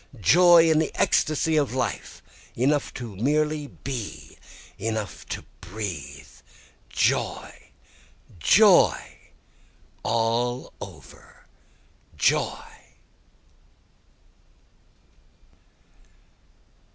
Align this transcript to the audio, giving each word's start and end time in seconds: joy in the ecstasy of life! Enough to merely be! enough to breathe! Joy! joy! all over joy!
joy 0.19 0.67
in 0.67 0.79
the 0.79 0.89
ecstasy 0.95 1.57
of 1.57 1.75
life! 1.75 2.23
Enough 2.55 2.91
to 2.95 3.15
merely 3.17 3.67
be! 3.67 4.35
enough 4.79 5.27
to 5.27 5.45
breathe! 5.61 6.27
Joy! 6.89 7.69
joy! 8.39 8.99
all 10.01 10.73
over 10.81 11.45
joy! 12.17 12.65